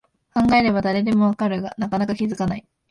[0.33, 2.65] 考えれば誰でもわかるが、なかなか気づかない